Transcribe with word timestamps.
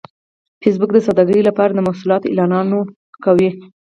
فېسبوک 0.61 0.91
د 0.93 0.99
سوداګرۍ 1.07 1.41
لپاره 1.49 1.71
د 1.73 1.79
محصولاتو 1.87 2.29
اعلانونه 2.31 2.77
کوي 3.25 3.49